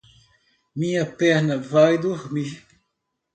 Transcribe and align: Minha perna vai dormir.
Minha 0.75 1.05
perna 1.05 1.59
vai 1.59 1.95
dormir. 1.99 2.65